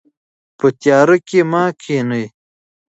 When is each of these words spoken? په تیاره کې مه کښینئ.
په 0.57 0.67
تیاره 0.81 1.17
کې 1.27 1.39
مه 1.51 1.63
کښینئ. 1.79 2.25